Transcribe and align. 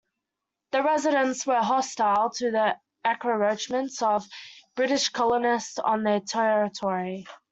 The 0.71 0.81
residents 0.81 1.45
were 1.45 1.59
hostile 1.61 2.31
to 2.31 2.49
the 2.49 2.75
encroachments 3.05 4.01
of 4.01 4.25
British 4.75 5.09
colonists 5.09 5.77
on 5.77 6.01
their 6.01 6.21
territory. 6.21 7.27